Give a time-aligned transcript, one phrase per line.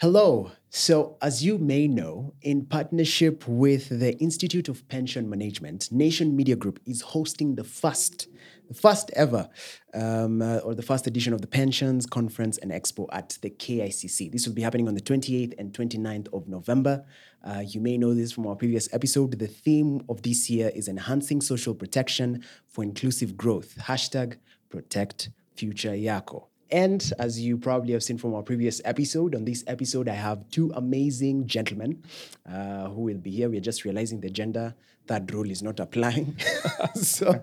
[0.00, 0.50] Hello.
[0.70, 6.56] So, as you may know, in partnership with the Institute of Pension Management, Nation Media
[6.56, 8.26] Group is hosting the first,
[8.68, 9.50] the first ever,
[9.92, 14.32] um, uh, or the first edition of the Pensions Conference and Expo at the KICC.
[14.32, 17.04] This will be happening on the 28th and 29th of November.
[17.44, 19.38] Uh, you may know this from our previous episode.
[19.38, 23.76] The theme of this year is enhancing social protection for inclusive growth.
[23.76, 24.38] Hashtag
[24.70, 26.49] protect future Yako.
[26.72, 30.48] And as you probably have seen from our previous episode, on this episode, I have
[30.50, 32.02] two amazing gentlemen
[32.48, 33.48] uh, who will be here.
[33.48, 34.74] We are just realizing the gender
[35.06, 36.36] that rule is not applying.
[36.94, 37.42] so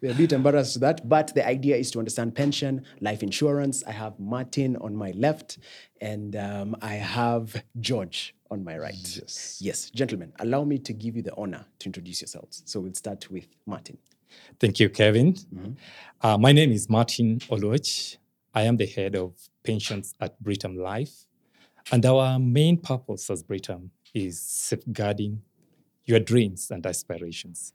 [0.00, 1.08] we're a bit embarrassed to that.
[1.08, 3.82] But the idea is to understand pension, life insurance.
[3.84, 5.58] I have Martin on my left,
[6.00, 8.94] and um, I have George on my right.
[8.94, 9.58] Yes.
[9.60, 12.62] Yes, gentlemen, allow me to give you the honor to introduce yourselves.
[12.66, 13.98] So we'll start with Martin.
[14.60, 15.34] Thank you, Kevin.
[16.20, 18.16] Uh, my name is Martin Oluoch.
[18.54, 19.32] I am the head of
[19.64, 21.26] pensions at Britam Life.
[21.90, 25.42] And our main purpose as Britam is safeguarding
[26.04, 27.72] your dreams and aspirations.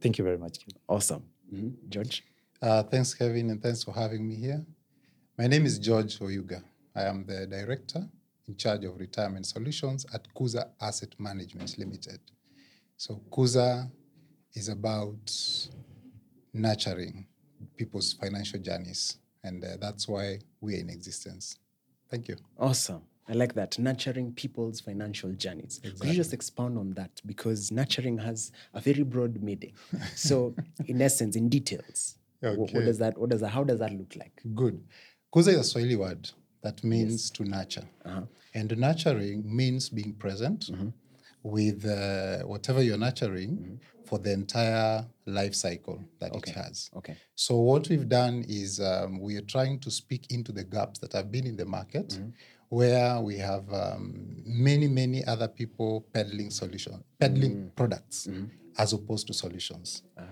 [0.00, 0.80] Thank you very much, Kevin.
[0.88, 1.24] Awesome.
[1.52, 1.74] Mhm.
[1.88, 2.22] George?
[2.62, 4.64] Uh, thanks, Kevin, and thanks for having me here.
[5.36, 6.62] My name is George Oyuga.
[6.94, 8.08] I am the director
[8.46, 12.20] in charge of retirement solutions at Kuza Asset Management Limited.
[12.96, 13.90] So, Kuza
[14.54, 15.24] is about
[16.52, 17.26] nurturing
[17.76, 21.58] people's financial journeys, and uh, that's why we are in existence.
[22.10, 22.36] Thank you.
[22.58, 23.02] Awesome.
[23.28, 23.78] I like that.
[23.78, 25.80] Nurturing people's financial journeys.
[25.82, 27.10] Could you just expound on that?
[27.24, 29.72] Because nurturing has a very broad meaning.
[30.14, 30.54] So,
[30.86, 32.84] in essence, in details, wh- what, Okay.
[32.84, 34.42] does that, what does that, how does that look like?
[34.54, 34.82] Good.
[35.34, 36.30] Kuza is a Swahili word
[36.62, 37.84] that means to nurture.
[38.54, 40.70] And nurturing means being present
[41.44, 46.90] with uh, whatever you're nurturing for the entire life cycle that it has.
[46.96, 47.16] Okay.
[47.34, 51.12] So, what we've done is um, we are trying to speak into the gaps that
[51.12, 52.30] have been in the market Mm-hmm.
[52.70, 57.76] where we have um, many, many other people peddling solution, peddling Mm.
[57.76, 58.46] products Mm-hmm.
[58.78, 60.02] as opposed to solutions.
[60.18, 60.24] Ah.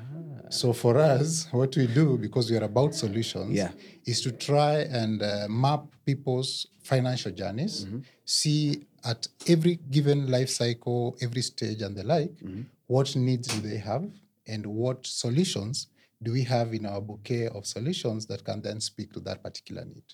[0.48, 3.70] So for us, what we do, because we are about solutions, Yeah.
[4.04, 8.00] is to try and uh, map people's financial journeys, Mm-hmm.
[8.24, 8.64] see
[9.04, 12.62] at every given life cycle, every stage and the like, Mm-hmm.
[12.86, 14.04] what needs do they have
[14.46, 15.86] and what solutions
[16.22, 19.84] do we have in our bouquet of solutions that can then speak to that particular
[19.84, 20.04] need.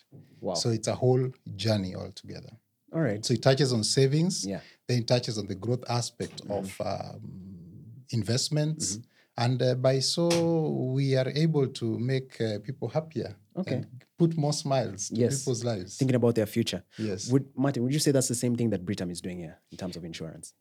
[0.40, 0.54] Wow.
[0.54, 2.50] So it's a whole journey altogether.
[2.94, 3.22] All right.
[3.24, 4.60] So it touches on savings, Yeah.
[4.86, 7.20] then it touches on the growth aspect of um,
[8.10, 8.98] investments.
[9.36, 10.28] And uh, by so,
[10.94, 13.36] we are able to make uh, people happier.
[13.56, 13.74] Okay.
[13.76, 13.86] and
[14.18, 15.40] put more smiles to Yes.
[15.40, 15.96] people's lives.
[15.96, 16.82] Thinking about their future.
[16.98, 17.30] Yes.
[17.30, 19.78] Would, Martin, would you say that's the same thing that Britam is doing here in
[19.78, 20.54] terms of insurance?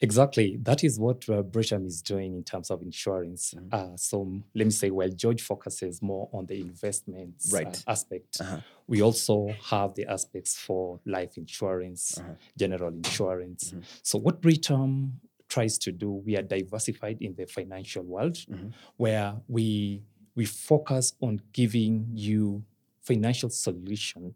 [0.00, 0.58] Exactly.
[0.62, 3.54] That is what uh, Britam is doing in terms of insurance.
[3.72, 4.16] Uh, so
[4.54, 8.38] let me say, well, George focuses more on the investments uh, aspect.
[8.40, 8.58] Uh-huh.
[8.86, 12.34] We also have the aspects for life insurance, Uh-huh.
[12.58, 13.70] general insurance.
[13.70, 13.80] Mm-hmm.
[14.02, 15.12] So what Britam
[15.48, 18.68] tries to do, we are diversified in the financial world, Mm-hmm.
[18.96, 20.02] where we
[20.36, 22.64] we focus on giving you
[23.04, 24.34] financial solution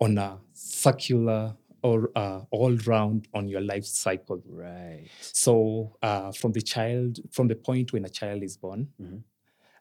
[0.00, 4.42] on a circular or uh, all round on your life cycle.
[4.46, 5.08] Right.
[5.20, 9.22] So uh, from the child, from the point when a child is born, Mhm.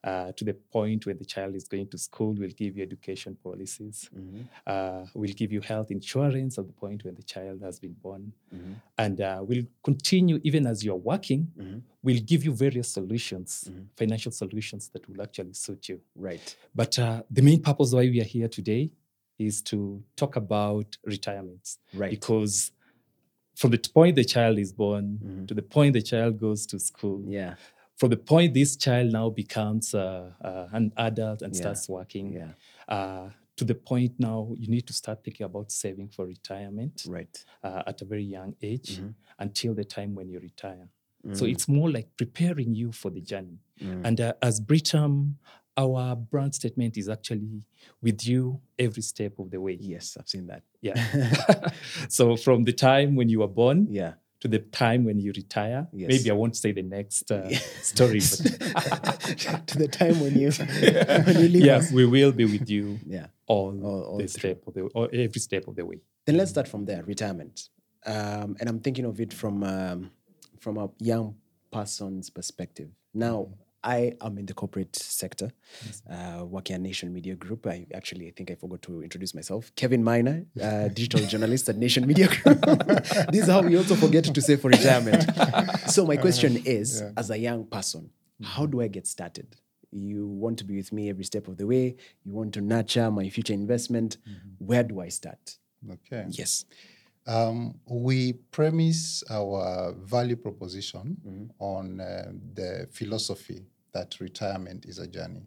[0.03, 3.35] Uh, to the point when the child is going to school, we'll give you education
[3.43, 4.09] policies.
[4.15, 4.45] Mhm.
[4.65, 8.31] Uh, we'll give you health insurance at the point when the child has been born,
[8.53, 8.75] Mhm.
[8.97, 11.51] and uh, we'll continue even as you're working.
[11.57, 11.81] Mhm.
[12.01, 13.88] We'll give you various solutions, Mhm.
[13.97, 15.99] financial solutions that will actually suit you.
[16.15, 16.55] Right.
[16.73, 18.91] But uh, the main purpose why we are here today
[19.38, 22.11] is to talk about retirements Right.
[22.11, 22.71] because
[23.55, 25.47] from the point the child is born Mhm.
[25.49, 27.55] to the point the child goes to school, yeah.
[27.99, 31.61] From the point this child now becomes uh, uh, an adult and Yeah.
[31.61, 32.53] starts working, Yeah.
[32.87, 37.35] uh, to the point now you need to start thinking about saving for retirement Right.
[37.61, 39.13] uh, at a very young age Mhm.
[39.38, 40.88] until the time when you retire.
[41.33, 41.51] So Mm.
[41.51, 43.59] it's more like preparing you for the journey.
[43.81, 44.05] Mm.
[44.07, 45.35] And uh, as Britam,
[45.75, 47.63] our brand statement is actually
[48.01, 49.77] with you every step of the way.
[49.81, 50.63] Yes, I've seen that.
[50.81, 50.95] Yeah.
[52.09, 54.13] so from the time when you were born Yeah.
[54.41, 56.07] To the time when you retire, Yes.
[56.09, 57.50] maybe I won't say the next uh,
[57.81, 58.19] story,
[58.74, 59.19] but
[59.68, 60.51] to the time when you
[61.25, 61.91] when you leave yeah, us.
[61.91, 63.27] we will be with you Yeah.
[63.47, 66.00] all, All- all the step of the or every step of the way.
[66.25, 67.03] Then let's start from there.
[67.03, 67.69] Retirement,
[68.06, 70.12] um, and I'm thinking of it from um,
[70.59, 71.36] from a young
[71.71, 72.89] person's perspective.
[73.13, 73.50] Now,
[73.83, 75.51] I am in the corporate sector,
[76.09, 77.65] uh, working at Nation Media Group.
[77.67, 79.71] I actually, I think I forgot to introduce myself.
[79.75, 82.61] Kevin Maina, uh, digital journalist at Nation Media Group.
[83.31, 85.23] this is how we also forget to say for retirement.
[85.89, 88.09] so my question is, as a young person,
[88.43, 89.55] how do I get started?
[89.91, 91.95] You want to be with me every step of the way.
[92.23, 94.17] You want to nurture my future investment.
[94.59, 95.57] Where do I start?
[95.89, 96.25] Okay.
[96.29, 96.65] Yes.
[97.29, 105.43] Um, we premise our value proposition on uh, the philosophy that retirement is a journey.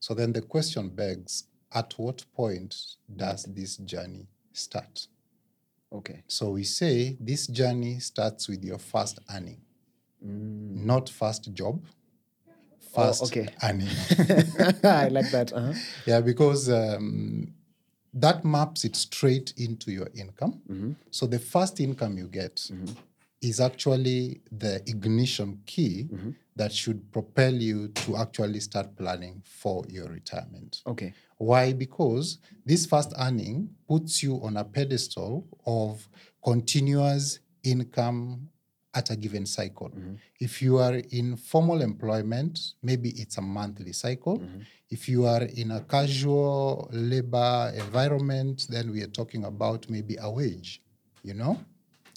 [0.00, 2.74] So then the question begs at what point
[3.14, 5.06] does this journey start?
[5.92, 6.24] Okay.
[6.26, 9.60] So we say this journey starts with your first earning,
[10.20, 11.84] not first job,
[12.94, 13.48] first okay.
[13.62, 13.88] earning.
[14.84, 15.52] I like that.
[15.54, 15.72] Uh-huh.
[16.06, 17.54] Yeah, because um,
[18.14, 20.60] that maps it straight into your income.
[20.70, 20.92] Mm-hmm.
[21.10, 22.92] So the first income you get mm-hmm.
[23.40, 26.30] is actually the ignition key mm-hmm.
[26.56, 30.82] that should propel you to actually start planning for your retirement.
[30.86, 31.14] Okay.
[31.38, 31.72] Why?
[31.72, 36.06] Because this first earning puts you on a pedestal of
[36.44, 38.48] continuous income
[38.94, 39.88] at a given cycle.
[39.88, 40.14] Mm-hmm.
[40.40, 44.38] If you are in formal employment, maybe it's a monthly cycle.
[44.38, 44.60] Mm-hmm.
[44.90, 50.30] If you are in a casual labor environment, then we are talking about maybe a
[50.30, 50.82] wage,
[51.22, 51.58] you know?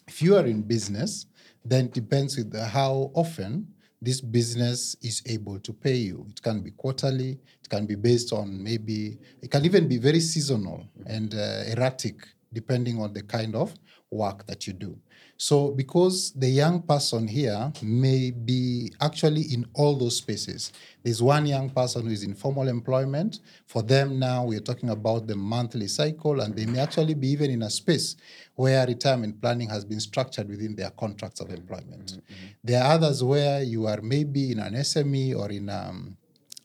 [0.07, 1.27] If you are in business,
[1.63, 3.67] then it depends with the- how often
[4.01, 6.25] this business is able to pay you.
[6.29, 10.19] It can be quarterly, it can be based on maybe, it can even be very
[10.19, 11.11] seasonal mm-hmm.
[11.11, 13.73] and uh, erratic depending on the kind of
[14.11, 14.97] work that you do.
[15.37, 20.71] So, because the young person here may be actually in all those spaces,
[21.03, 23.41] there's one young person who is in formal employment.
[23.67, 27.51] For them now, we're talking about the monthly cycle, and they may actually be even
[27.51, 28.15] in a space
[28.55, 32.21] where retirement planning has been structured within their contracts of employment.
[32.63, 36.15] There are others where you are maybe in an SME or in um,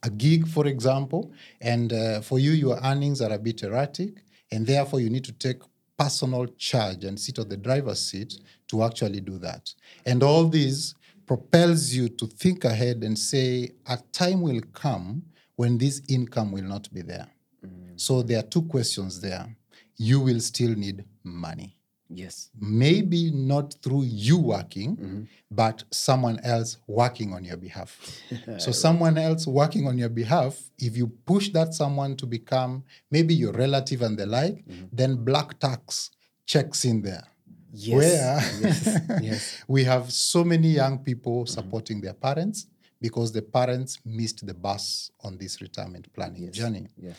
[0.05, 4.65] a gig, for example, and uh, for you, your earnings are a bit erratic, and
[4.65, 5.61] therefore you need to take
[6.01, 9.71] personal charge and sit on the driver's seat to actually do that.
[10.07, 10.95] And all this
[11.27, 15.23] propels you to think ahead and say, a time will come
[15.57, 17.27] when this income will not be there.
[17.63, 18.01] Mm.
[18.01, 19.55] So there are two questions there.
[19.99, 21.77] You will still need money
[22.13, 22.51] Yes.
[22.61, 25.23] maybe not through you working, mm-hmm.
[25.51, 28.21] but someone else working on your behalf.
[28.59, 33.35] so, someone else working on your behalf, if you push that someone to become maybe
[33.35, 34.87] your relative and the like, mm-hmm.
[34.93, 36.11] then black tax
[36.47, 37.25] checks in there.
[37.73, 37.97] Yes.
[37.97, 38.99] Where Yes.
[39.23, 39.65] yes.
[39.69, 41.55] we have so many young people mm-hmm.
[41.55, 42.67] supporting their parents
[43.01, 46.87] because the parents missed the bus on this retirement planning journey.
[47.01, 47.13] Yeah.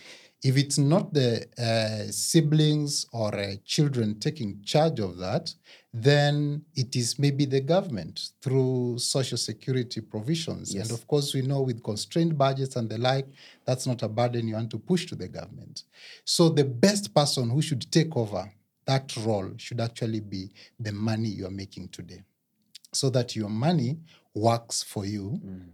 [0.44, 5.54] If it's not the uh, siblings or uh, children taking charge of that,
[5.94, 10.74] then it is maybe the government through social security provisions.
[10.74, 10.90] Yes.
[10.90, 13.28] And of course, we know with constrained budgets and the like,
[13.66, 15.84] that's not a burden you want to push to the government.
[16.26, 18.52] So the best person who should take over
[18.86, 20.50] that role should actually be
[20.80, 22.24] the money you're making today
[22.94, 23.98] so that your money
[24.34, 25.70] works for you mm.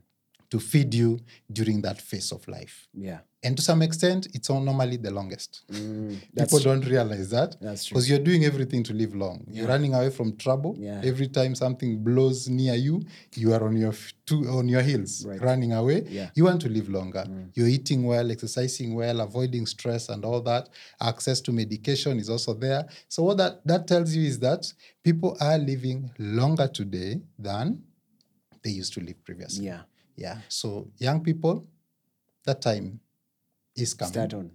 [0.50, 1.20] to feed you
[1.52, 2.88] during that phase of life.
[2.94, 3.20] Yeah.
[3.44, 5.62] And to some extent, it's all normally the longest.
[5.72, 7.96] Mm, that's People don't realize that That's true.
[7.96, 9.46] because you're doing everything to live long.
[9.50, 10.76] You're running away from trouble.
[10.78, 11.02] Yeah.
[11.04, 13.04] Every time something blows near you,
[13.36, 13.94] you are on your
[14.26, 15.40] two, on your heels, Right.
[15.40, 16.04] running away.
[16.10, 16.32] Yeah.
[16.34, 17.26] You want to live longer.
[17.28, 17.52] Mm.
[17.54, 20.70] You're eating well, exercising well, avoiding stress and all that.
[21.00, 22.88] Access to medication is also there.
[23.08, 24.74] So what that that tells you is that
[25.04, 27.84] people are living longer today than
[28.68, 29.66] they used to live previously.
[29.66, 29.82] Yeah.
[30.18, 30.40] Yeah.
[30.50, 31.66] So young people,
[32.44, 33.00] that time
[33.76, 34.12] is coming.
[34.12, 34.52] Start on.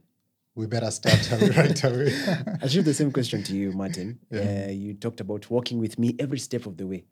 [0.55, 2.13] We better start right away.
[2.63, 4.19] I shoot the same question to you, Martin.
[4.31, 4.67] Yeah.
[4.67, 7.05] Uh, you talked about walking with me every step of the way.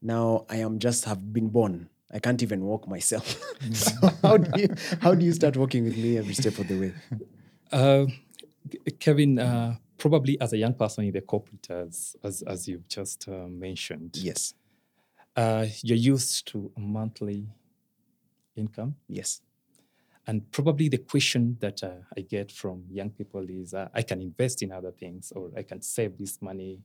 [0.00, 1.88] Now I am just have been born.
[2.12, 3.26] I can't even walk myself.
[3.72, 3.92] so
[4.22, 4.68] how do you
[5.00, 6.92] how do you start walking with me every step of the way?
[7.72, 8.06] Uh,
[9.00, 13.26] Kevin, uh, probably as a young person in the corporate, as as, as you've just
[13.28, 14.54] uh, mentioned, Yes.
[15.36, 17.48] Uh, you're used to a monthly
[18.56, 18.96] income.
[19.08, 19.40] Yes.
[20.26, 24.22] And probably the question that uh, I get from young people is uh, I can
[24.22, 26.80] invest in other things or I can save this money,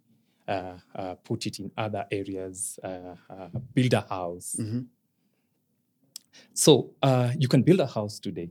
[0.48, 4.60] uh, uh, put it in other areas, uh, uh, build a house.
[6.54, 8.50] So uh, you can build a house today.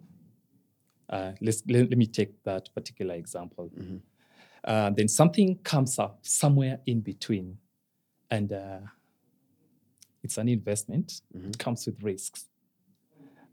[1.10, 3.70] Uh, let's, let, let me take that particular example.
[4.64, 7.58] Uh, then something comes up somewhere in between,
[8.30, 8.80] and uh,
[10.22, 11.22] it's an investment.
[11.34, 12.46] It comes with risks.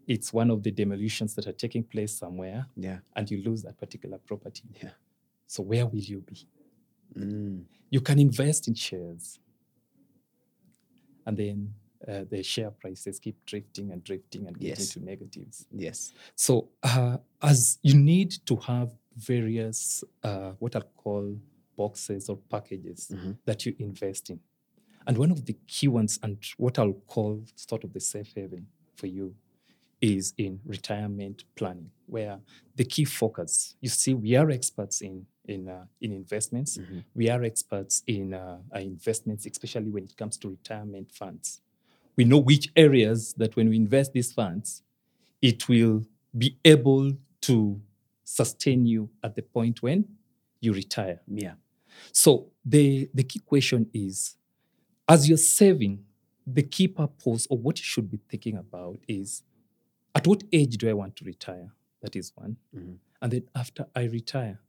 [0.08, 3.00] It's one of the demolitions that are taking place somewhere, Yeah.
[3.16, 4.64] and you lose that particular property.
[4.84, 4.92] Yeah.
[5.48, 6.48] So where will you be?
[7.16, 7.64] Mm.
[7.90, 9.40] You can invest in shares,
[11.26, 11.74] and then
[12.08, 14.90] uh, the share prices keep drifting and drifting and getting Yes.
[14.94, 15.66] to negatives.
[15.72, 16.14] Yes.
[16.36, 21.36] So, uh, as you need to have various uh, what I'll call
[21.76, 23.12] boxes or packages
[23.46, 24.40] that you invest in,
[25.08, 28.68] and one of the key ones, and what I'll call sort of the safe haven
[28.96, 29.36] for you,
[30.02, 32.40] is in retirement planning, where
[32.76, 36.78] the key focus, you see, we are experts in in uh, in investments.
[37.14, 41.62] We are experts in uh, investments, especially when it comes to retirement funds.
[42.18, 44.84] We know which areas that when we invest these funds,
[45.42, 46.06] it will
[46.38, 47.82] be able to
[48.24, 50.06] sustain you at the point when
[50.60, 51.22] you retire.
[51.28, 51.54] Yeah.
[52.12, 54.36] So the the key question is,
[55.08, 56.04] as you're saving,
[56.48, 59.44] the key purpose or what you should be thinking about is,
[60.14, 61.72] at what age do I want to retire?
[62.02, 62.98] That is one, Mhm.
[63.22, 64.60] and then after I retire,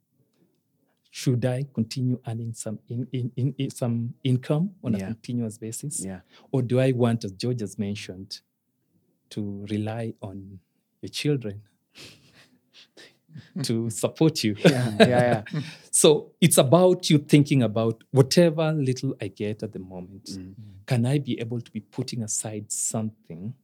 [1.10, 6.04] should I continue earning some in, in, in, in- some income on a continuous basis,
[6.04, 6.20] Yeah.
[6.50, 8.40] or do I want, as George has mentioned,
[9.30, 10.60] to rely on
[11.02, 11.62] your children
[13.62, 14.54] to support you?
[14.58, 14.94] Yeah.
[15.00, 15.06] Yeah.
[15.54, 15.60] Yeah.
[15.90, 20.54] So it's about you thinking about whatever little I get at the moment, Mm.
[20.84, 23.54] can I be able to be putting aside something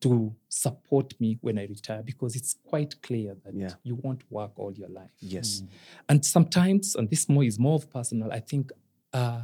[0.00, 2.02] to support me when I retire?
[2.02, 3.74] Because it's quite clear that Yeah.
[3.82, 5.10] you won't work all your life.
[5.20, 5.62] Yes.
[6.08, 8.72] And sometimes, and this more is more of personal, I think,
[9.12, 9.42] uh,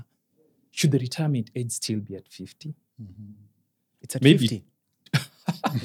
[0.71, 2.75] should the retirement age still be at 50?
[4.01, 4.39] It's at Maybe.
[4.49, 4.65] 50.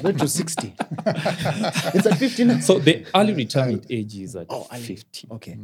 [0.02, 0.74] Not to 60.
[1.06, 2.60] it's at 50 now.
[2.60, 4.82] So the early retirement age is at Oh, early.
[4.82, 5.28] 50.
[5.32, 5.58] Okay.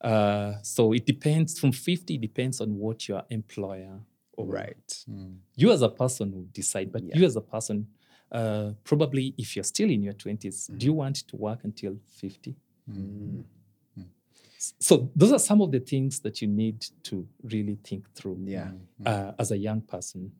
[0.00, 3.98] Uh, so it depends from 50, it depends on what your employer
[4.36, 5.04] or Right.
[5.56, 7.16] you as a person will decide, but Yeah.
[7.18, 7.86] you as a person,
[8.30, 12.54] uh, probably if you're still in your 20s, do you want to work until 50?
[12.90, 13.44] Mm.
[14.80, 18.72] So those are some of the things that you need to really think through Yeah.
[19.04, 20.32] uh, as a young person.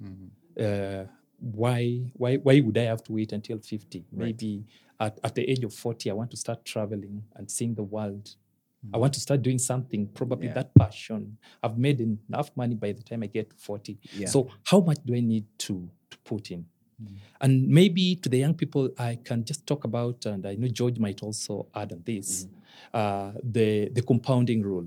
[0.59, 1.05] Uh,
[1.39, 4.05] why, why, why would I have to wait until 50?
[4.13, 4.65] Maybe
[4.99, 8.35] at, at the age of 40, I want to start traveling and seeing the world.
[8.93, 9.01] I hmm.
[9.01, 10.55] want to start doing something, probably Yeah.
[10.55, 11.39] that passion.
[11.63, 13.99] I've made enough money by the time I get to 40.
[14.17, 14.29] Yeah.
[14.29, 16.67] So, how much do I need to, to put in?
[16.99, 17.15] Hmm.
[17.41, 20.99] And maybe to the young people, I can just talk about, and I know George
[20.99, 22.51] might also add on this, hmm.
[22.95, 24.87] uh, the, the compounding rule.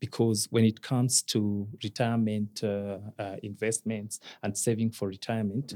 [0.00, 5.74] Because when it comes to retirement uh, uh, investments and saving for retirement,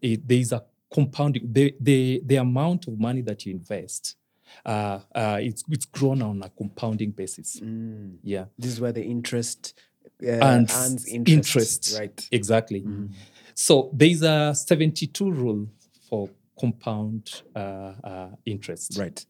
[0.00, 0.62] it, there is a
[0.92, 4.16] compounding, the, the, the amount of money that you invest,
[4.64, 7.58] uh, uh, it's, it's grown on a compounding basis.
[7.60, 8.18] Mm.
[8.22, 8.44] Yeah.
[8.56, 9.74] This is where the interest
[10.22, 11.08] uh, And interest.
[11.28, 11.96] interest.
[11.98, 12.28] Right.
[12.30, 12.84] Exactly.
[13.54, 15.66] So there's a 72 rule
[16.08, 17.58] for compound uh,
[18.04, 18.96] uh, interest.
[18.98, 19.24] Right.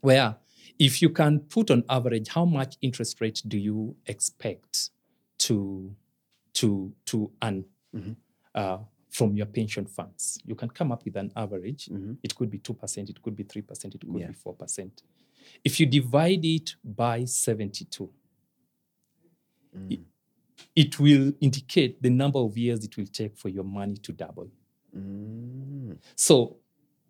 [0.00, 0.36] Where
[0.78, 4.90] if you can put on average, how much interest rate do you expect
[5.38, 5.94] to
[6.54, 7.64] to to earn
[7.94, 8.16] Mhm.
[8.54, 10.38] uh, from your pension funds?
[10.44, 11.86] You can come up with an average.
[11.86, 12.18] Mhm.
[12.22, 13.10] It could be two percent.
[13.10, 13.94] It could be three percent.
[13.94, 14.28] It could Yeah.
[14.28, 15.02] be four percent.
[15.64, 18.10] If you divide it by seventy-two,
[19.76, 19.92] Mm.
[19.92, 20.00] it,
[20.74, 24.50] it will indicate the number of years it will take for your money to double.
[24.96, 25.96] Mm.
[26.16, 26.56] So,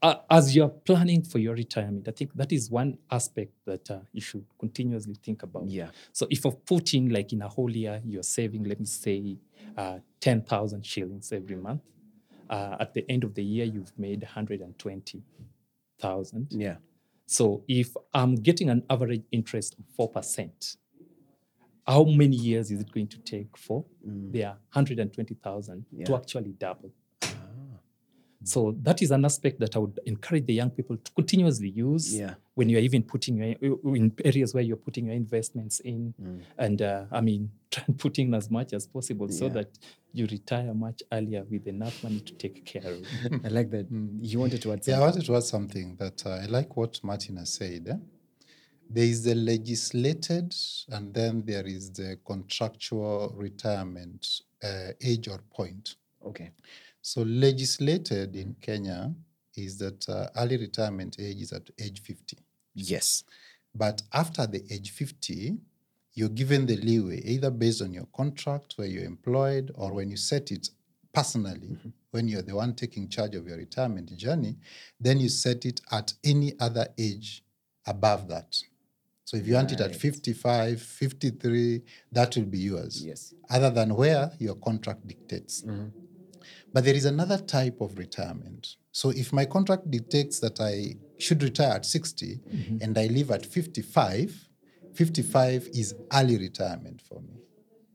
[0.03, 3.99] uh, as you're planning for your retirement, I think that is one aspect that uh,
[4.13, 5.69] you should continuously think about.
[5.69, 5.89] Yeah.
[6.13, 9.37] So, if you're putting like in a whole year, you're saving, let me say,
[9.77, 11.83] uh, 10,000 shillings every month.
[12.49, 16.47] Uh, at the end of the year, you've made 120,000.
[16.51, 16.77] Yeah.
[17.27, 20.77] So, if I'm getting an average interest of 4%,
[21.87, 26.93] how many years is it going to take for their 120,000 to actually double?
[28.43, 32.15] So that is an aspect that I would encourage the young people to continuously use
[32.15, 32.35] Yeah.
[32.55, 36.41] when you're even putting your in areas where you're putting your investments in, Mm.
[36.57, 39.53] and uh, I mean, try and put in as much as possible so Yeah.
[39.53, 39.79] that
[40.15, 43.03] you retire much earlier with enough money to take care of.
[43.45, 43.87] I like that.
[44.23, 45.01] You wanted to add Yeah, I something.
[45.01, 47.89] wanted to add something that uh, I like what Martin has said.
[47.89, 47.97] eh?
[48.93, 50.53] There is the legislated,
[50.89, 55.97] and then there is the contractual retirement uh, age or point.
[56.27, 56.51] Okay.
[57.03, 59.15] So, legislated in Kenya
[59.57, 62.37] is that uh, early retirement age is at age 50.
[62.75, 63.25] Yes.
[63.75, 65.57] But after the age 50,
[66.15, 70.17] you're given the leeway, either based on your contract where you're employed or when you
[70.17, 70.69] set it
[71.13, 71.77] personally,
[72.11, 74.57] when you're the one taking charge of your retirement journey,
[74.99, 77.43] then you set it at any other age
[77.87, 78.57] above that.
[79.25, 80.01] So if you want it at Right.
[80.01, 83.05] 55, 53, that will be yours.
[83.05, 83.33] Yes.
[83.49, 85.63] Other than where your contract dictates.
[86.73, 88.77] But there is another type of retirement.
[88.93, 92.41] So if my contract dictates that I should retire at 60
[92.81, 94.49] and I live at 55,
[94.95, 97.35] 55 is early retirement for me.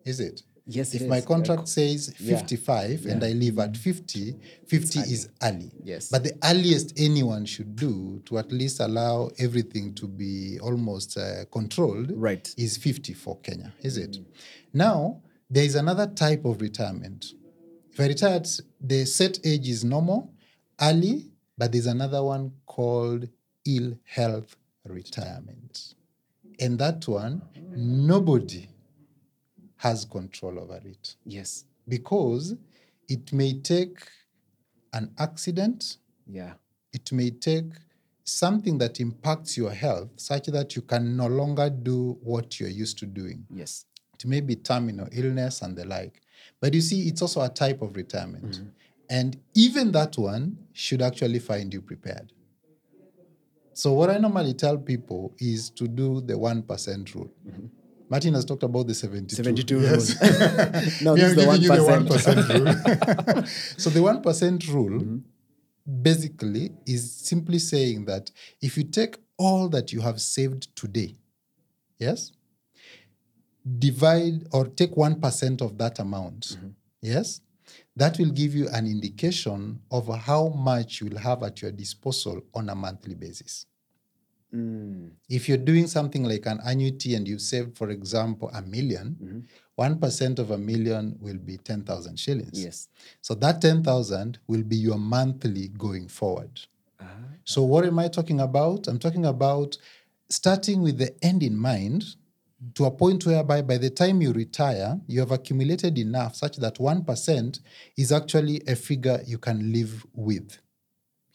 [0.06, 0.42] Is it?
[0.68, 1.26] Yes, it if my is.
[1.26, 2.38] contract says yeah.
[2.38, 4.36] 55 and I live at 50,
[4.68, 5.72] 50 is early.
[5.84, 6.10] Yes.
[6.10, 11.46] But the earliest anyone should do to at least allow everything to be almost uh,
[11.52, 12.52] controlled Right.
[12.58, 14.18] is 50 for Kenya, is it?
[14.74, 17.26] Now, there is another type of retirement.
[17.96, 18.46] If I retired,
[18.82, 20.34] the set age is normal,
[20.82, 23.30] early, but there's another one called
[23.66, 25.94] ill health retirement.
[26.60, 27.42] And that one,
[27.74, 28.68] nobody
[29.78, 31.64] has control over it Yes.
[31.88, 32.56] because
[33.08, 34.00] it may take
[34.92, 35.96] an accident,
[36.28, 36.56] Yeah.
[36.92, 37.72] it may take
[38.26, 42.98] something that impacts your health such that you can no longer do what you're used
[43.00, 43.48] to doing.
[43.50, 43.86] Yes.
[44.16, 46.22] It may be terminal illness and the like.
[46.60, 48.52] But you see, it's also a type of retirement.
[48.52, 48.68] Mm-hmm.
[49.10, 52.32] And even that one should actually find you prepared.
[53.74, 57.32] So, what I normally tell people is to do the 1% rule.
[57.46, 57.66] Mm-hmm.
[58.10, 59.36] Martin has talked about the 72.
[59.36, 59.92] 72 Yes.
[59.92, 61.02] rules.
[61.02, 62.08] no, this is the giving you the 1%.
[62.08, 63.46] 1% rule.
[63.78, 66.02] so, the 1% rule mm-hmm.
[66.02, 71.18] basically is simply saying that if you take all that you have saved today,
[72.00, 72.32] yes,
[73.66, 76.58] divide or take 1% of that amount,
[77.02, 77.42] yes,
[77.96, 82.42] that will give you an indication of how much you will have at your disposal
[82.54, 83.66] on a monthly basis.
[84.54, 89.44] Mm, If you're doing something like an annuity and you've saved, for example, a 1000000
[89.78, 92.64] 1% of a million will be 10,000 shillings.
[92.64, 92.88] yes.
[93.22, 96.62] So that 10,000 will be your monthly going forward.
[97.00, 97.06] Ah,
[97.44, 98.88] So what am I talking about?
[98.88, 99.78] I'm talking about
[100.30, 102.16] starting with the end in mind
[102.74, 106.76] to a point whereby by the time you retire, you have accumulated enough such that
[106.76, 107.60] 1%
[107.98, 110.58] is actually a figure you can live with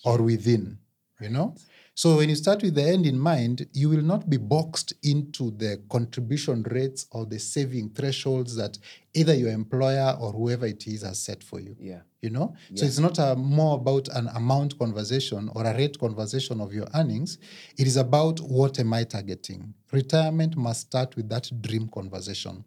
[0.04, 0.78] or within,
[1.20, 1.54] you know?
[2.00, 5.50] So when you start with the end in mind, you will not be boxed into
[5.50, 8.78] the contribution rates or the saving thresholds that
[9.12, 12.00] either your employer or whoever it is has set for you yeah.
[12.22, 12.54] you know?
[12.74, 16.86] So it's not a, more about an amount conversation or a rate conversation of your
[16.94, 17.36] earnings.
[17.76, 19.74] It is about what am i targeting?
[19.92, 22.64] Retirement must start with that dream conversation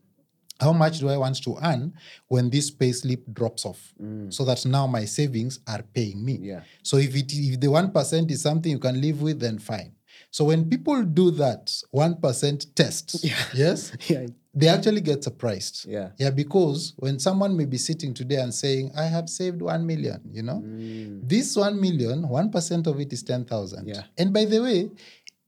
[0.64, 1.94] how much do i want to earn
[2.28, 4.32] when this pay slip drops off mm.
[4.34, 6.62] so that now my savings are paying me Yeah.
[6.82, 9.92] so if it if the 1% is something you can live with then fine
[10.32, 14.28] so when people do that 1% test yes Yeah.
[14.54, 15.86] they actually get surprised.
[15.88, 16.10] Yeah.
[16.20, 20.22] Yeah, because when someone may be sitting today and saying, I have saved 1 million,
[20.32, 21.28] you know, mm.
[21.28, 23.88] this one million, one percent of it is 10,000.
[23.88, 24.04] Yeah.
[24.16, 24.92] And by the way,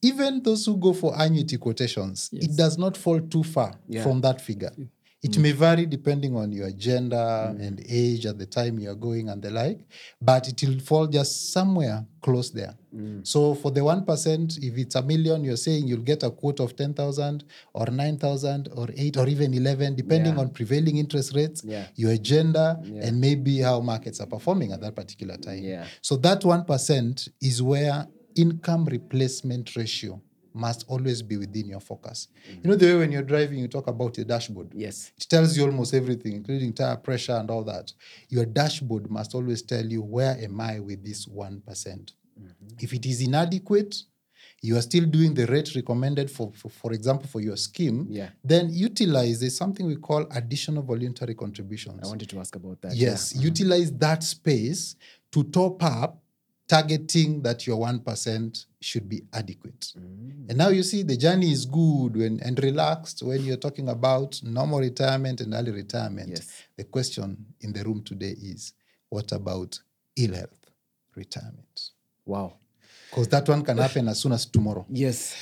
[0.01, 4.03] even those who go for annuity quotations, it does not fall too far Yeah.
[4.03, 4.71] from that figure.
[5.25, 5.41] It mm.
[5.41, 7.59] may vary depending on your gender mm.
[7.65, 9.79] and age at the time you are going and the like,
[10.21, 12.75] but it will fall just somewhere close there.
[12.95, 13.25] Mm.
[13.25, 16.75] So for the 1%, if it's a million, you're saying you'll get a quote of
[16.75, 20.41] 10,000 or 9,000 or 8 or even 11, depending Yeah.
[20.41, 21.87] on prevailing interest rates, Yeah.
[21.95, 25.63] your gender, and maybe how markets are performing at that particular time.
[25.63, 25.85] Yeah.
[26.01, 30.21] So that 1% is where income replacement ratio
[30.55, 32.29] must always be within your focus.
[32.33, 32.69] You mm-hmm.
[32.69, 34.71] know, the way when you're driving, you talk about your dashboard.
[34.73, 35.11] Yes.
[35.17, 37.91] It tells you almost everything, including tire pressure and all that.
[38.29, 41.65] Your dashboard must always tell you where am I with this 1%.
[41.65, 42.75] percent mm-hmm.
[42.79, 43.95] If it is inadequate,
[44.61, 48.29] you are still doing the rate recommended for, for, for example, for your scheme, Yeah.
[48.43, 51.99] then utilize there's something we call additional voluntary contributions.
[52.03, 52.95] I wanted to ask about that.
[52.95, 53.43] Yes, mm-hmm.
[53.43, 54.95] utilize that space
[55.31, 56.21] to top up,
[56.67, 59.93] targeting that your 1% should be adequate.
[59.95, 64.39] And now you see the journey is good when and relaxed when you're talking about
[64.43, 66.29] normal retirement and early retirement.
[66.29, 66.63] Yes.
[66.77, 68.73] The question in the room today is
[69.09, 69.79] what about
[70.15, 70.69] ill health
[71.15, 71.91] retirement?
[72.25, 72.55] Wow.
[73.09, 74.85] Because that one can happen as soon as tomorrow.
[74.89, 75.35] Yes.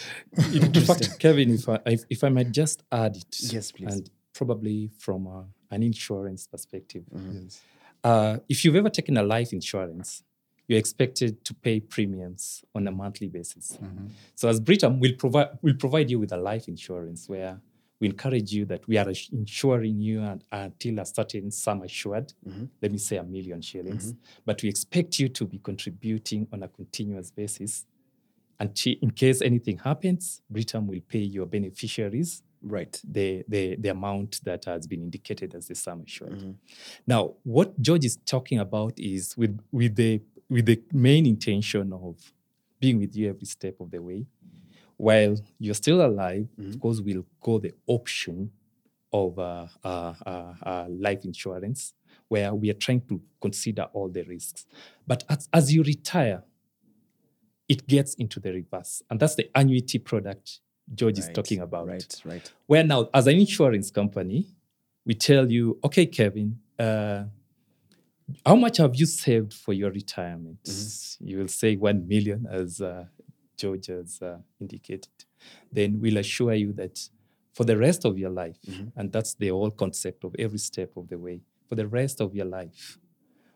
[0.53, 3.93] In fact, Kevin, if I, if, if I might just add it, Yes, please.
[3.93, 7.61] and probably from uh, an insurance perspective, Yes.
[8.03, 10.21] uh, if you've ever taken a life insurance,
[10.67, 13.77] you're expected to pay premiums on a monthly basis.
[13.81, 14.07] Mm-hmm.
[14.35, 17.59] So as Britam, we'll provide we'll provide you with a life insurance where
[17.99, 22.65] we encourage you that we are insuring you and, until a certain sum assured, mm-hmm.
[22.81, 24.41] let me say a million shillings, mm-hmm.
[24.45, 27.85] but we expect you to be contributing on a continuous basis.
[28.59, 32.97] And in case anything happens, Britam will pay your beneficiaries Right.
[33.03, 36.55] the, the, the amount that has been indicated as the sum assured.
[37.05, 40.21] Now, what George is talking about is with, with, the,
[40.53, 42.15] with the main intention of
[42.79, 44.25] being with you every step of the way.
[44.97, 48.51] While you're still alive, of course, we'll go the option
[49.11, 51.93] of uh, uh, uh, uh, life insurance,
[52.27, 54.65] where we are trying to consider all the risks.
[55.05, 56.43] But as, as you retire,
[57.67, 59.01] it gets into the reverse.
[59.09, 60.59] And that's the annuity product
[60.93, 62.21] George is talking about Right.
[62.25, 62.51] Right.
[62.67, 64.45] where now as an insurance company
[65.05, 67.23] we tell you okay kevin uh,
[68.45, 70.59] how much have you saved for your retirement?
[71.19, 73.05] You will say 1 million as uh,
[73.57, 75.25] george has uh, indicated.
[75.71, 76.99] Then we'll assure you that
[77.53, 78.57] for the rest of your life
[78.95, 82.33] and that's the whole concept of every step of the way for the rest of
[82.35, 82.97] your life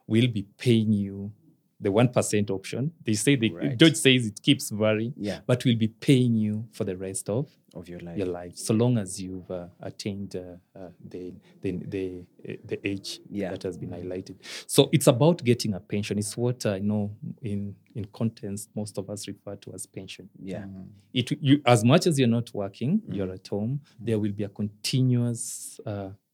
[0.06, 1.32] we'll be paying you
[1.80, 2.92] the one percent option.
[3.06, 3.78] They say the Right.
[3.78, 5.40] George says it keeps varying, Yeah.
[5.46, 8.18] but we'll be paying you for the rest of Of your life.
[8.18, 12.88] your life, so long as you've uh, attained uh, uh, the, the the uh, the
[12.88, 13.52] age Yeah.
[13.52, 14.36] that has been highlighted.
[14.66, 16.18] So it's about getting a pension.
[16.18, 17.12] It's what I know
[17.42, 20.30] in in contents most of us refer to as pension.
[20.40, 20.66] Yeah.
[21.14, 23.14] It you as much as you're not working, Mm-hmm.
[23.14, 23.82] you're at home.
[24.00, 25.80] There will be a continuous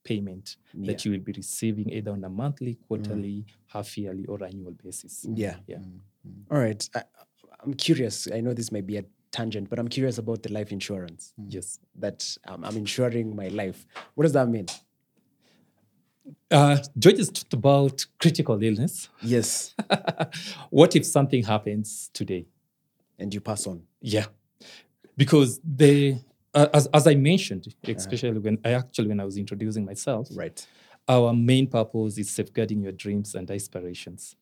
[0.04, 4.72] payment that you will be receiving either on a monthly, quarterly, half yearly, or annual
[4.84, 5.26] basis.
[5.34, 5.56] Yeah.
[5.68, 5.78] Yeah.
[6.52, 6.88] All right.
[6.96, 7.04] I,
[7.64, 8.28] I'm curious.
[8.34, 11.80] I know this might be a tangent, but I'm curious about the life insurance Yes.
[11.96, 13.86] that um, I'm insuring my life.
[14.16, 14.68] What does that mean?
[16.52, 19.10] Uh, George has talked about critical illness.
[19.22, 19.76] Yes.
[20.70, 22.46] what if something happens today?
[23.20, 23.84] and you pass on.
[24.02, 24.26] Yeah,
[25.16, 26.18] because the
[26.54, 30.66] uh, as as I mentioned, especially when I actually when I was introducing myself, Right.
[31.08, 34.36] our main purpose is safeguarding your dreams and aspirations.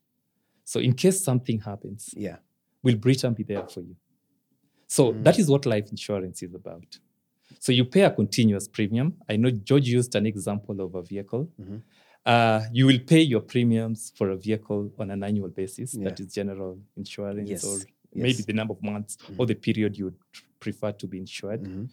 [0.63, 2.37] So in case something happens, Yeah.
[2.83, 3.95] will Britam be there for you?
[4.87, 5.23] So Mm.
[5.23, 6.99] that is what life insurance is about.
[7.59, 9.17] So you pay a continuous premium.
[9.29, 11.49] I know George used an example of a vehicle.
[11.59, 11.77] Mm-hmm.
[12.25, 15.93] Uh, you will pay your premiums for a vehicle on an annual basis.
[15.93, 16.25] That Yeah.
[16.25, 17.87] is general insurance, Yes, or yes.
[18.25, 20.17] maybe the number of months or the period you would
[20.61, 21.63] prefer to be insured.
[21.63, 21.89] Mhm.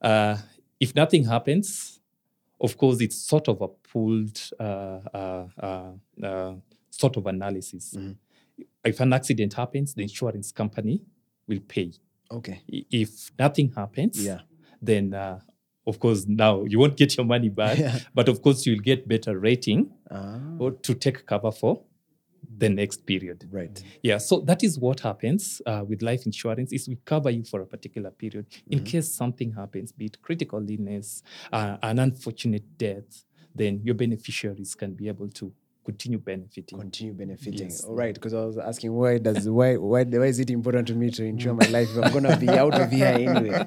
[0.00, 0.36] Uh,
[0.80, 2.00] if nothing happens,
[2.60, 5.92] of course, it's sort of a pooled uh, uh, uh,
[6.28, 6.54] uh,
[6.90, 7.94] sort of analysis.
[7.94, 8.12] Mm-hmm.
[8.84, 11.02] If an accident happens, the insurance company
[11.48, 11.92] will pay.
[12.30, 12.62] Okay.
[12.90, 14.40] If nothing happens, Yeah.
[14.80, 15.40] then uh,
[15.86, 17.98] of course now you won't get your money back, Yeah.
[18.14, 21.82] but of course you'll get better rating Ah, or to take cover for
[22.62, 23.38] the next period.
[23.50, 23.76] right.
[24.08, 27.60] Yeah, so that is what happens uh, with life insurance is we cover you for
[27.66, 28.84] a particular period in Mm-hmm.
[28.92, 31.22] case something happens, be it critical illness,
[31.52, 33.10] uh, an unfortunate death,
[33.60, 35.52] then your beneficiaries can be able to
[35.84, 36.78] continue benefiting.
[36.78, 37.68] Continue benefiting.
[37.70, 37.82] Yes.
[37.84, 38.14] All right.
[38.14, 41.22] Because I was asking why does why why why is it important to me to
[41.32, 43.66] insure my life if I'm gonna be out of here anyway?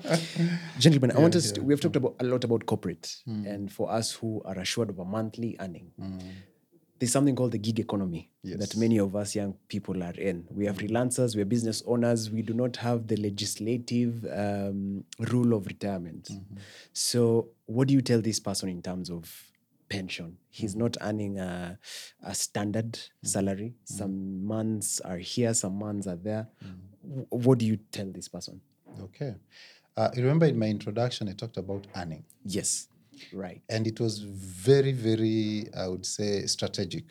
[0.79, 3.08] Gentlemen, I want us to, we have talked about a lot about corporate
[3.51, 5.91] and for us who are assured of a monthly earning.
[6.97, 10.47] There's something called the gig economy that many of us young people are in.
[10.49, 10.95] We have mm-hmm.
[10.95, 16.29] freelancers, we're business owners, we do not have the legislative um, rule of retirement.
[16.31, 16.55] Mm-hmm.
[16.93, 19.29] So, what do you tell this person in terms of
[19.89, 20.38] pension?
[20.49, 20.84] He's mm-hmm.
[20.84, 21.77] not earning a,
[22.23, 23.73] a standard salary.
[23.84, 26.47] Some months are here, some months are there.
[27.03, 28.62] W- What do you tell this person?
[29.01, 29.36] Okay.
[29.97, 32.25] Uh, remember in my introduction, I talked about earning.
[32.45, 32.88] Yes,
[33.34, 33.62] right.
[33.69, 37.06] And it was very, very, I would say, strategic.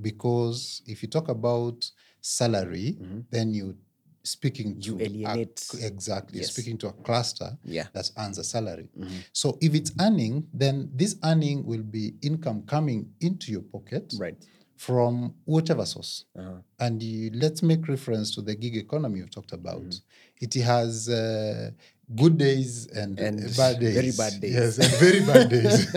[0.00, 1.90] Because if you talk about
[2.20, 2.98] salary,
[3.30, 3.76] then you
[4.22, 5.46] speaking You to a-
[5.86, 6.50] exactly Yes.
[6.52, 7.86] speaking to a cluster Yeah.
[7.92, 8.88] that earns a salary.
[9.32, 14.36] So if it's earning, then this earning will be income coming into your pocket Right.
[14.76, 16.24] from whatever source.
[16.36, 16.58] Uh-huh.
[16.80, 19.82] And you, let's make reference to the gig economy you've talked about.
[19.82, 20.44] Mm-hmm.
[20.44, 21.70] It has uh,
[22.14, 23.94] good days and, And bad days.
[23.94, 24.54] very bad days.
[24.54, 25.94] Yes, and very bad days.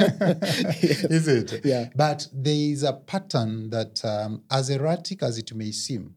[1.05, 1.63] Is it?
[1.63, 1.89] Yeah.
[1.95, 6.15] But there is a pattern that, um, as erratic as it may seem,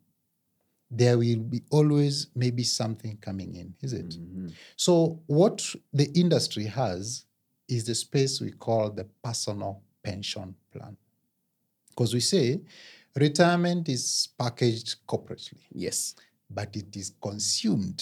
[0.90, 4.10] there will be always maybe something coming in, is it?
[4.10, 4.48] Mm-hmm.
[4.76, 7.24] So, what the industry has
[7.68, 10.96] is the space we call the personal pension plan.
[11.90, 12.60] Because we say
[13.16, 16.14] retirement is packaged corporately, Yes.
[16.54, 17.98] But it is consumed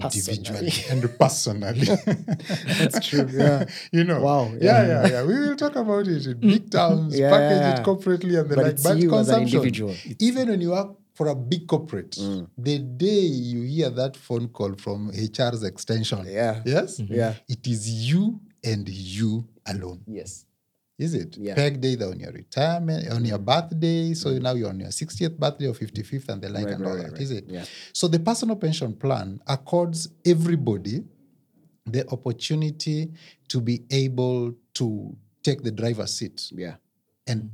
[0.00, 0.38] Personally.
[0.38, 1.86] individually and personally.
[2.78, 3.64] That's true, yeah.
[3.92, 4.20] you know.
[4.22, 4.86] Wow, Yeah, yeah.
[4.86, 5.22] yeah, yeah.
[5.24, 8.56] We will talk about it in big towns, Yeah, package yeah, it corporately and the
[8.56, 8.82] But like.
[8.82, 9.94] but you consumption, individual.
[10.18, 12.48] even when you work for a big corporate, Mm.
[12.58, 16.62] the day you hear that phone call from HR's extension, Yeah.
[16.64, 17.34] yes, Yeah.
[17.48, 20.00] it is you and you alone.
[20.06, 20.46] Yes.
[21.02, 21.36] Is it?
[21.36, 21.54] Yeah.
[21.54, 23.44] Pegged either on your retirement, on your mm-hmm.
[23.44, 24.14] birthday.
[24.14, 24.42] So mm-hmm.
[24.42, 26.66] now you're on your 60th birthday or 55th and the like.
[26.66, 27.20] Right, and all right, that, right.
[27.20, 27.44] is it?
[27.48, 27.64] Yeah.
[27.92, 31.04] So the personal pension plan accords everybody
[31.84, 33.10] the opportunity
[33.48, 36.76] to be able to take the driver's seat Yeah.
[37.26, 37.50] and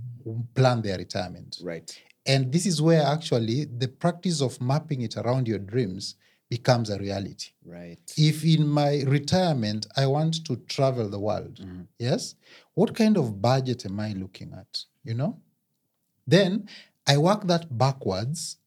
[0.55, 1.59] plan their retirement.
[1.63, 1.91] Right.
[2.27, 6.17] And this is where actually the practice of mapping it around your dreams
[6.49, 7.51] becomes a reality.
[7.65, 7.99] Right.
[8.17, 11.61] If in my retirement I want to travel the world,
[11.99, 12.35] yes,
[12.75, 14.85] what kind of budget am I looking at?
[15.05, 15.39] You know?
[16.27, 16.69] Then
[17.07, 18.59] I work that backwards,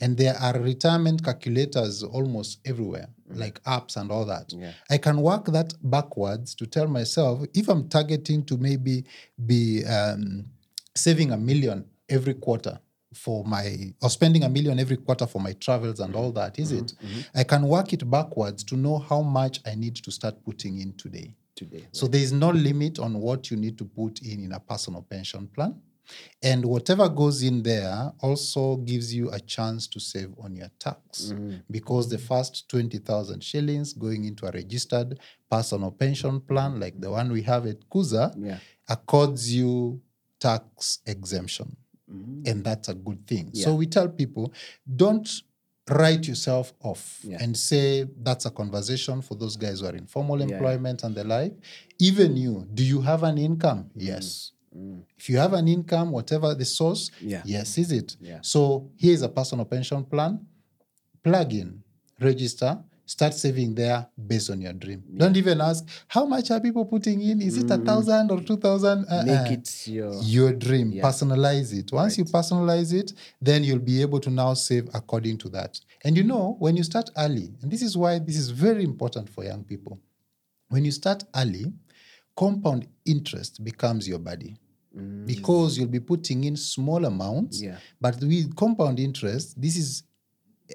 [0.00, 4.52] and there are retirement calculators almost everywhere, like apps and all that.
[4.52, 4.72] Yeah.
[4.88, 9.04] I can work that backwards to tell myself if I'm targeting to maybe
[9.44, 10.46] be um,
[10.94, 12.80] saving a million every quarter
[13.14, 16.38] for my or spending a million every quarter for my travels and all mm-hmm.
[16.38, 16.84] that, is it?
[16.84, 17.06] Mm-hmm.
[17.06, 17.38] Mm-hmm.
[17.38, 20.92] I can work it backwards to know how much I need to start putting in
[20.94, 21.34] today.
[21.56, 21.86] Today.
[21.92, 25.02] So there is no limit on what you need to put in in a personal
[25.02, 25.80] pension plan.
[26.42, 31.32] And whatever goes in there also gives you a chance to save on your tax
[31.70, 37.30] because the first 20,000 shillings going into a registered personal pension plan like the one
[37.30, 38.58] we have at Kuza Yeah.
[38.88, 40.00] accords you
[40.40, 41.76] tax exemption.
[42.10, 42.64] And mm.
[42.64, 43.50] that's a good thing.
[43.54, 44.52] So we tell people
[44.96, 45.28] don't
[45.88, 47.38] write yourself off Yeah.
[47.40, 50.54] and say that's a conversation for those guys who are in formal Yeah.
[50.54, 51.54] employment and the like.
[51.98, 53.84] Even you, do you have an income?
[53.84, 53.90] Mm.
[53.96, 54.52] Yes.
[54.76, 55.02] Mm.
[55.18, 57.42] If you have an income, whatever the source, Yeah.
[57.44, 58.16] yes, is it?
[58.20, 58.38] Yeah.
[58.42, 60.46] So here's a personal pension plan.
[61.22, 61.82] Plug in,
[62.20, 62.78] register,
[63.10, 65.02] start saving there based on your dream.
[65.16, 67.42] Don't even ask how much are people putting in.
[67.42, 67.84] Is it a mm.
[67.84, 69.04] thousand or two thousand?
[69.10, 70.92] Uh, Make uh, it your your dream.
[70.92, 71.02] Yeah.
[71.02, 71.90] Personalize it.
[71.92, 75.80] Once you personalize it, then you'll be able to now save according to that.
[76.04, 79.28] And you know, when you start early, and this is why this is very important
[79.28, 79.98] for young people.
[80.68, 81.72] When you start early,
[82.36, 84.56] compound interest becomes your buddy.
[84.96, 85.26] Mm.
[85.26, 87.78] Because you'll be putting in small amounts, Yeah.
[88.00, 90.04] but with compound interest, this is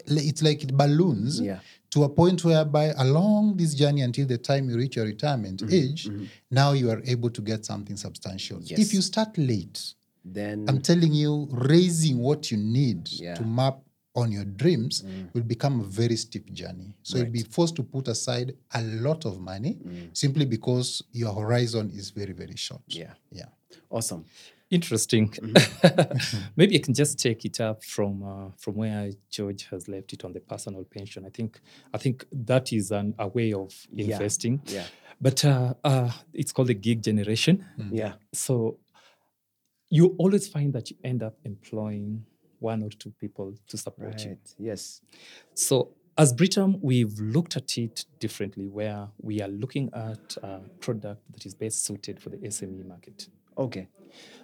[0.07, 1.59] it's like it balloons Yeah.
[1.91, 5.73] to a point whereby along this journey until the time you reach your retirement mm-hmm,
[5.73, 6.25] age, mm-hmm.
[6.51, 8.59] now you are able to get something substantial.
[8.61, 8.79] Yes.
[8.79, 13.35] If you start late, then I'm telling you, raising what you need Yeah.
[13.35, 13.79] to map
[14.15, 15.33] on your dreams mm.
[15.33, 16.93] will become a very steep journey.
[17.03, 20.17] So you'll be forced to put aside a lot of money mm.
[20.17, 22.81] simply because your horizon is very, very short.
[22.87, 23.13] yeah.
[23.29, 23.45] Yeah.
[23.89, 24.25] Awesome.
[24.75, 25.29] Interesting.
[25.29, 26.37] Mm-hmm.
[26.55, 30.25] Maybe I can just take it up from uh, from where George has left it
[30.25, 31.25] on the personal pension.
[31.25, 31.61] I think
[31.93, 34.61] I think that is an, a way of investing.
[34.65, 34.85] Yeah.
[35.21, 37.65] But uh, uh, it's called the gig generation.
[37.89, 38.13] Yeah.
[38.33, 38.79] So
[39.89, 42.25] you always find that you end up employing
[42.59, 44.37] one or two people to support you.
[44.57, 45.01] Yes.
[45.53, 51.21] So as Britam, we've looked at it differently, where we are looking at a product
[51.31, 53.27] that is best suited for the SME market.
[53.57, 53.87] Okay.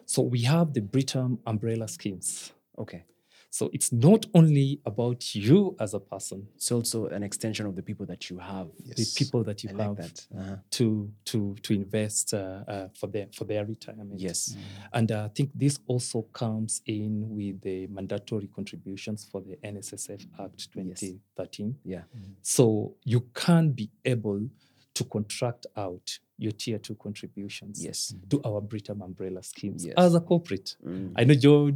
[0.05, 2.51] So we have the Britam umbrella schemes.
[2.77, 3.05] Okay.
[3.53, 7.81] So it's not only about you as a person, It's also an extension of the
[7.81, 8.69] people that you have.
[8.95, 10.27] the people that you I like have that.
[10.37, 10.55] Uh-huh.
[10.71, 14.17] to to to invest uh, uh, for their for their retirement.
[14.21, 14.55] Yes.
[14.93, 20.25] And uh, I think this also comes in with the mandatory contributions for the NSSF
[20.39, 21.75] Act 2013.
[21.83, 22.03] Yeah.
[22.41, 24.47] So you can be able
[24.93, 28.15] to contract out your tier two contributions Yes.
[28.29, 29.93] to our Britam umbrella schemes Yes.
[29.97, 30.75] as a corporate.
[30.83, 31.11] Mm.
[31.15, 31.75] I know George,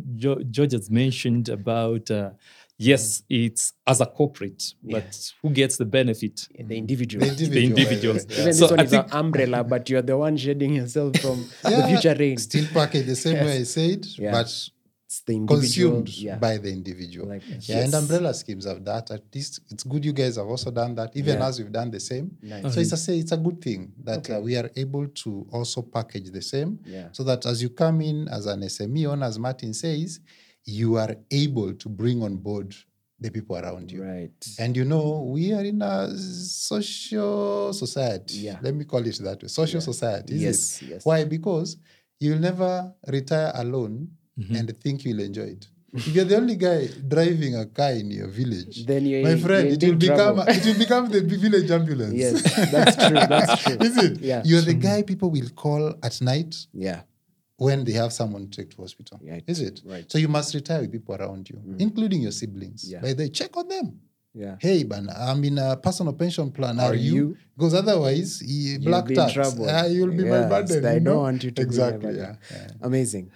[0.51, 2.32] George has mentioned about, uh,
[2.80, 6.47] yes, it's as a corporate, but who gets the benefit?
[6.58, 7.23] The individual.
[7.25, 7.69] The individual.
[7.69, 8.25] individuals.
[8.30, 8.41] yeah.
[8.41, 11.15] Even So this one I is think- an umbrella, but you're the one shading yourself
[11.17, 12.38] from the future rain.
[12.38, 14.32] Still packaged the same way I said, Yeah.
[14.32, 14.69] but
[15.15, 15.91] It's the individual.
[16.01, 16.36] consumed yeah.
[16.38, 17.28] by the individual.
[17.30, 17.67] Like that.
[17.69, 19.12] Yeah, and umbrella schemes have that.
[19.12, 21.47] At least it's good you guys have also done that, even Yeah.
[21.47, 22.38] as we've done the same.
[22.41, 22.73] Nice.
[22.73, 25.82] So it's a say it's a good thing that uh, we are able to also
[25.84, 27.08] package the same, Yeah.
[27.13, 30.19] so that as you come in as an SME owner, as Martin says,
[30.65, 32.75] you are able to bring on board
[33.17, 34.04] the people around you.
[34.04, 34.45] Right.
[34.60, 38.39] And you know, we are in a social society.
[38.39, 38.60] Yeah.
[38.62, 39.47] Let me call it that way.
[39.47, 40.36] Social society.
[40.36, 40.88] Is Yes, It?
[40.89, 41.06] yes.
[41.06, 41.23] Why?
[41.23, 41.78] Because
[42.19, 44.55] you'll never retire alone Mm-hmm.
[44.55, 45.67] and think you'll enjoy it.
[45.93, 49.39] If you're the only guy driving a car in your village, Then you're my in-
[49.39, 50.43] friend, you're it will deep become trouble.
[50.49, 52.13] it will become the village ambulance.
[52.13, 53.15] Yes, that's true.
[53.15, 53.77] That's true.
[53.87, 54.19] Is it?
[54.19, 54.41] Yeah.
[54.43, 57.03] You're the guy people will call at night Yeah.
[57.55, 59.21] when they have someone to take to hospital.
[59.23, 59.43] Right.
[59.47, 59.81] Is it?
[59.85, 60.03] Right.
[60.05, 60.11] Mm.
[60.11, 62.91] So you must retire with people around you, including your siblings.
[62.91, 62.99] Yeah.
[62.99, 64.01] By the way, check on them.
[64.33, 64.57] Yeah.
[64.59, 66.77] Hey, man, I'm in a personal pension plan.
[66.77, 67.13] Are, Are you?
[67.15, 67.37] you?
[67.55, 69.31] Because otherwise, you black be in tax.
[69.31, 69.65] trouble.
[69.69, 70.85] ah, you'll be my burden.
[70.85, 71.19] I you don't know?
[71.21, 71.99] want you to be my exactly.
[72.01, 72.37] burden.
[72.51, 72.67] yeah, yeah.
[72.81, 73.31] Amazing.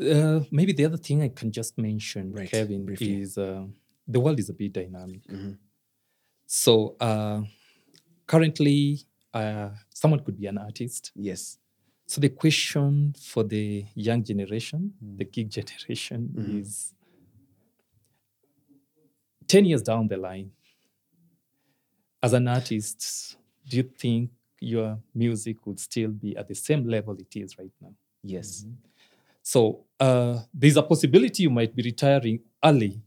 [0.00, 3.20] Uh, maybe the other thing I can just mention, Right, Kevin, briefly.
[3.20, 3.64] is uh,
[4.08, 5.24] the world is a bit dynamic.
[5.28, 5.52] Mm-hmm.
[6.46, 7.42] So uh,
[8.26, 9.00] currently,
[9.32, 11.12] uh, someone could be an artist.
[11.14, 11.58] Yes.
[12.06, 15.18] So the question for the young generation, Mm.
[15.18, 16.58] the gig generation, Mm-hmm.
[16.60, 16.92] is
[19.46, 20.50] 10 years down the line,
[22.22, 23.36] as an artist,
[23.68, 24.30] do you think
[24.60, 27.92] your music would still be at the same level it is right now?
[28.22, 28.64] Yes.
[29.44, 33.02] So uh, there's a possibility you might be retiring early.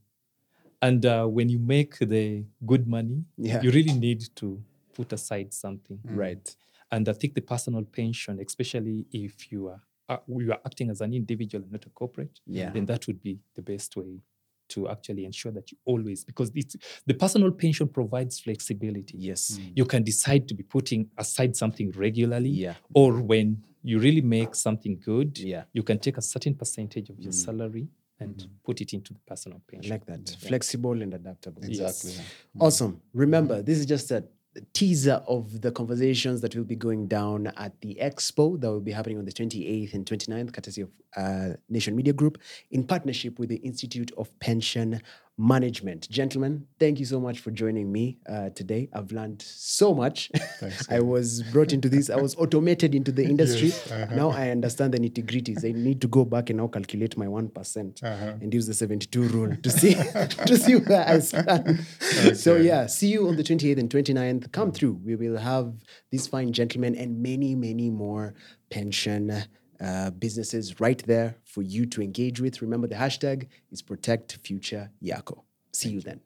[0.81, 3.61] And uh, when you make the good money, Yeah.
[3.63, 4.61] you really need to
[4.93, 5.99] put aside something.
[6.05, 6.55] Right.
[6.91, 11.01] And I think the personal pension, especially if you are uh, you are acting as
[11.01, 12.69] an individual and not a corporate, Yeah.
[12.69, 14.21] then that would be the best way
[14.69, 16.75] to actually ensure that you always because it's,
[17.05, 19.17] the personal pension provides flexibility.
[19.17, 19.59] Yes.
[19.75, 22.75] You can decide to be putting aside something regularly, Yeah.
[22.93, 25.63] or when you really make something good, Yeah.
[25.73, 27.45] you can take a certain percentage of your mm-hmm.
[27.45, 27.87] salary
[28.19, 28.51] and mm-hmm.
[28.63, 29.91] put it into the personal I pension.
[29.91, 30.35] like that.
[30.39, 31.63] Flexible and adaptable.
[31.63, 32.11] Exactly.
[32.11, 32.19] Yes.
[32.55, 32.63] yeah.
[32.63, 33.01] Awesome.
[33.13, 33.65] Remember, mm-hmm.
[33.65, 34.23] this is just a
[34.73, 38.91] teaser of the conversations that will be going down at the expo that will be
[38.91, 42.37] happening on the 28th and 29th, courtesy of uh, Nation Media Group,
[42.71, 45.01] in partnership with the Institute of Pension
[45.39, 46.09] Management.
[46.09, 48.89] Gentlemen, thank you so much for joining me uh, today.
[48.91, 50.31] I've learned so much.
[50.59, 53.67] Thanks, I was brought into this, I was automated into the industry.
[53.67, 54.15] Yes, uh-huh.
[54.15, 55.63] Now I understand the nitty gritties.
[55.63, 58.33] I need to go back and now calculate my one Uh-huh.
[58.41, 59.93] and use the 72 rule to see
[60.47, 61.85] to see where I stand.
[62.35, 64.51] So yeah, see you on the 28th and 29th.
[64.51, 64.99] Come through.
[65.05, 65.71] We will have
[66.11, 68.33] these fine gentlemen and many, many more
[68.71, 69.43] pension
[69.81, 72.61] uh, businesses right there for you to engage with.
[72.61, 75.43] Remember the hashtag is protect future Yako.
[75.73, 76.21] See you then.